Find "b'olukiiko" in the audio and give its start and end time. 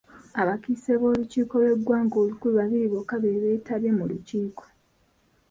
1.01-1.55